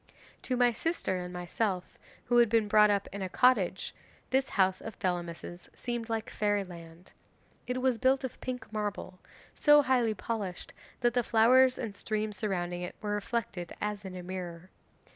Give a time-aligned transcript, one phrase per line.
[0.41, 3.93] 'To my sister and myself, who had been brought up in a cottage,
[4.31, 7.11] this house of Thelamis's seemed like fairyland.
[7.67, 9.19] It was built of pink marble,
[9.53, 14.23] so highly polished that the flowers and streams surrounding it were reflected as in a
[14.23, 14.71] mirror.